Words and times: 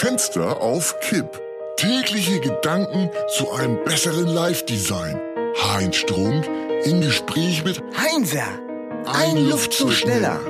Fenster 0.00 0.62
auf 0.62 0.98
Kipp. 1.02 1.38
Tägliche 1.76 2.40
Gedanken 2.40 3.10
zu 3.36 3.52
einem 3.52 3.84
besseren 3.84 4.28
Live-Design. 4.28 5.20
Heinz 5.62 5.96
Strunk 5.96 6.48
im 6.84 7.02
Gespräch 7.02 7.62
mit 7.66 7.82
Heinzer, 7.98 8.46
ein 9.04 9.36
Luftzug 9.46 9.92
schneller. 9.92 10.40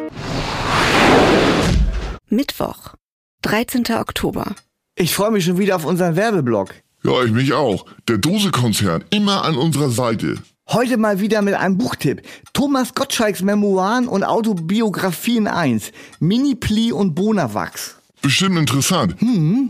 Mittwoch, 2.29 2.95
13. 3.43 3.87
Oktober. 3.99 4.55
Ich 4.95 5.13
freue 5.13 5.33
mich 5.33 5.47
schon 5.47 5.59
wieder 5.59 5.75
auf 5.75 5.85
unseren 5.85 6.15
Werbeblock. 6.15 6.73
Ja, 7.03 7.25
ich 7.25 7.33
mich 7.33 7.53
auch. 7.53 7.87
Der 8.07 8.19
Dose-Konzern 8.19 9.03
immer 9.11 9.43
an 9.43 9.57
unserer 9.57 9.91
Seite. 9.91 10.37
Heute 10.69 10.97
mal 10.97 11.19
wieder 11.19 11.43
mit 11.43 11.55
einem 11.55 11.77
Buchtipp. 11.77 12.23
Thomas 12.53 12.95
Gottschalks 12.95 13.43
Memoiren 13.43 14.07
und 14.07 14.23
Autobiografien 14.23 15.49
1. 15.49 15.91
Mini-Pli 16.21 16.93
und 16.93 17.17
Bonawachs. 17.17 18.00
Bestimmt 18.23 18.59
interessant. 18.59 19.17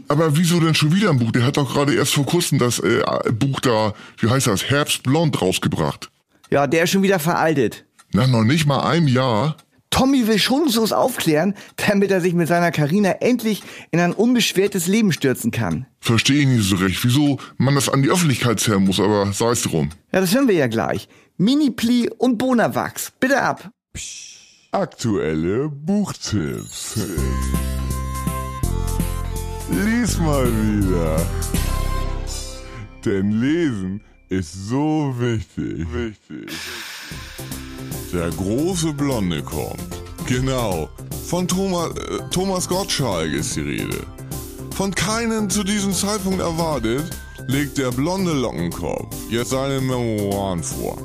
Aber 0.08 0.36
wieso 0.36 0.58
denn 0.60 0.74
schon 0.74 0.92
wieder 0.94 1.10
ein 1.10 1.18
Buch? 1.18 1.30
Der 1.30 1.44
hat 1.44 1.56
doch 1.56 1.72
gerade 1.72 1.94
erst 1.94 2.14
vor 2.14 2.26
kurzem 2.26 2.58
das 2.58 2.80
äh, 2.80 3.02
Buch 3.32 3.60
da, 3.60 3.94
wie 4.18 4.28
heißt 4.28 4.48
das, 4.48 4.64
Herbstblond 4.64 5.40
rausgebracht. 5.40 6.10
Ja, 6.50 6.66
der 6.66 6.84
ist 6.84 6.90
schon 6.90 7.02
wieder 7.02 7.20
veraltet. 7.20 7.84
Nach 8.12 8.26
noch 8.26 8.42
nicht 8.42 8.66
mal 8.66 8.80
einem 8.80 9.06
Jahr. 9.06 9.56
Tommy 9.90 10.26
will 10.26 10.38
schonungslos 10.38 10.92
aufklären, 10.92 11.54
damit 11.76 12.10
er 12.10 12.20
sich 12.20 12.32
mit 12.32 12.48
seiner 12.48 12.70
Karina 12.70 13.10
endlich 13.20 13.62
in 13.90 14.00
ein 14.00 14.12
unbeschwertes 14.12 14.86
Leben 14.86 15.12
stürzen 15.12 15.50
kann. 15.50 15.86
Verstehe 16.00 16.40
ich 16.40 16.46
nicht 16.46 16.68
so 16.68 16.76
recht, 16.76 17.04
wieso 17.04 17.38
man 17.56 17.74
das 17.74 17.88
an 17.88 18.02
die 18.02 18.08
Öffentlichkeit 18.08 18.60
zerren 18.60 18.84
muss, 18.84 19.00
aber 19.00 19.32
sei 19.32 19.50
es 19.50 19.62
drum. 19.62 19.90
Ja, 20.12 20.20
das 20.20 20.34
hören 20.34 20.48
wir 20.48 20.54
ja 20.54 20.68
gleich. 20.68 21.08
Mini-Pli 21.38 22.10
und 22.18 22.38
Bonawachs. 22.38 23.12
Bitte 23.18 23.42
ab. 23.42 23.70
Aktuelle 24.72 25.68
Buchtipps. 25.68 27.00
Lies 29.70 30.18
mal 30.18 30.46
wieder. 30.46 31.16
Denn 33.04 33.40
Lesen 33.40 34.00
ist 34.28 34.68
so 34.68 35.14
wichtig. 35.18 35.86
Wichtig. 35.92 36.50
Der 38.12 38.30
große 38.30 38.92
Blonde 38.92 39.42
kommt. 39.42 39.80
Genau. 40.26 40.88
Von 41.26 41.46
Thomas, 41.46 41.90
äh, 41.96 42.18
Thomas 42.30 42.68
Gottschalk 42.68 43.32
ist 43.32 43.54
die 43.56 43.60
Rede. 43.60 44.06
Von 44.74 44.94
keinem 44.94 45.48
zu 45.48 45.62
diesem 45.62 45.92
Zeitpunkt 45.92 46.40
erwartet, 46.40 47.04
legt 47.46 47.78
der 47.78 47.90
blonde 47.90 48.32
Lockenkopf 48.32 49.14
jetzt 49.30 49.50
seine 49.50 49.80
Memoiren 49.80 50.62
vor. 50.62 50.98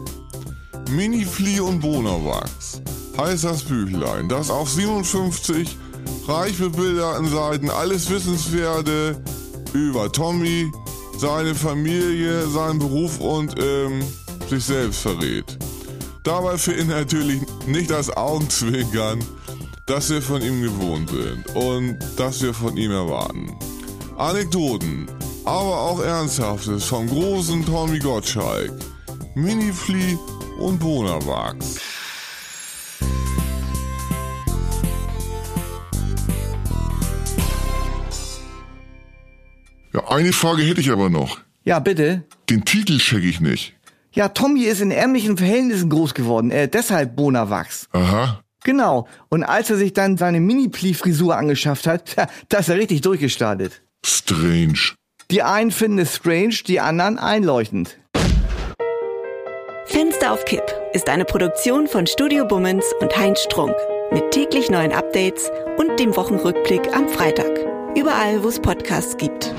Mini 0.90 1.26
Flea 1.26 1.62
und 1.62 1.82
Bonawachs 1.82 2.82
heißt 3.18 3.44
das 3.44 3.64
Büchlein, 3.64 4.30
das 4.30 4.50
auf 4.50 4.70
57 4.70 5.78
reich 6.28 6.58
bebilderten 6.58 7.30
Seiten 7.30 7.70
alles 7.70 8.10
Wissenswerte 8.10 9.22
über 9.74 10.12
Tommy, 10.12 10.72
seine 11.18 11.56
Familie, 11.56 12.48
seinen 12.48 12.80
Beruf 12.80 13.20
und 13.20 13.56
ähm, 13.60 14.04
sich 14.50 14.64
selbst 14.64 15.02
verrät. 15.02 15.58
Dabei 16.24 16.58
fehlt 16.58 16.88
natürlich 16.88 17.42
nicht 17.68 17.92
das 17.92 18.10
Augenzwinkern, 18.10 19.24
das 19.86 20.10
wir 20.10 20.22
von 20.22 20.42
ihm 20.42 20.62
gewohnt 20.62 21.10
sind 21.10 21.56
und 21.56 22.00
das 22.18 22.42
wir 22.42 22.54
von 22.54 22.76
ihm 22.78 22.92
erwarten. 22.92 23.56
Anekdoten, 24.18 25.08
aber 25.44 25.80
auch 25.82 26.02
Ernsthaftes 26.02 26.86
vom 26.86 27.08
großen 27.08 27.66
Tommy 27.66 28.00
Gottschalk, 28.00 28.72
Miniflea 29.36 30.18
und 30.60 30.80
Bonawachs. 30.80 31.95
Ja, 39.96 40.10
eine 40.10 40.34
Frage 40.34 40.62
hätte 40.64 40.82
ich 40.82 40.92
aber 40.92 41.10
noch. 41.10 41.40
Ja, 41.64 41.80
bitte. 41.80 42.26
Den 42.50 42.66
Titel 42.66 42.98
check 42.98 43.24
ich 43.24 43.40
nicht. 43.40 43.76
Ja, 44.12 44.28
Tommy 44.28 44.64
ist 44.64 44.82
in 44.82 44.92
ärmlichen 44.92 45.38
Verhältnissen 45.38 45.90
groß 45.90 46.14
geworden, 46.14 46.52
äh, 46.52 46.68
deshalb 46.68 47.16
Bonawachs. 47.16 47.88
Aha. 47.94 48.42
Genau. 48.66 49.08
Und 49.30 49.44
als 49.44 49.70
er 49.70 49.78
sich 49.78 49.94
dann 49.94 50.18
seine 50.18 50.42
Mini-Pli-Frisur 50.42 51.38
angeschafft 51.38 51.88
hat, 51.88 52.14
da 52.50 52.58
ist 52.58 52.68
er 52.68 52.76
richtig 52.76 53.02
durchgestartet. 53.02 53.84
Strange. 54.06 54.96
Die 55.32 55.44
einen 55.44 55.72
finden 55.72 56.00
es 56.00 56.18
strange, 56.18 56.56
die 56.68 56.82
anderen 56.82 57.18
einleuchtend. 57.18 57.98
Fenster 59.86 60.34
auf 60.34 60.44
Kipp 60.44 60.64
ist 60.92 61.08
eine 61.08 61.24
Produktion 61.24 61.88
von 61.88 62.06
Studio 62.06 62.46
Bummens 62.46 62.84
und 63.00 63.16
Heinz 63.16 63.40
Strunk. 63.44 63.76
Mit 64.12 64.32
täglich 64.32 64.70
neuen 64.70 64.92
Updates 64.92 65.50
und 65.78 65.98
dem 66.02 66.18
Wochenrückblick 66.18 66.94
am 66.94 67.08
Freitag. 67.08 67.52
Überall, 67.96 68.44
wo 68.44 68.50
es 68.50 68.60
Podcasts 68.60 69.16
gibt. 69.16 69.56